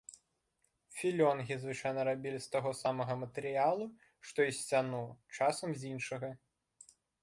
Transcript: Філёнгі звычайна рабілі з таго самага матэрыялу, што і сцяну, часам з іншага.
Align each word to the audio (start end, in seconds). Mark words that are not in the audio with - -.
Філёнгі 0.99 1.57
звычайна 1.65 2.07
рабілі 2.09 2.39
з 2.47 2.51
таго 2.57 2.71
самага 2.81 3.13
матэрыялу, 3.27 3.85
што 4.31 4.39
і 4.51 4.59
сцяну, 4.61 5.07
часам 5.39 5.69
з 5.83 5.97
іншага. 5.97 6.37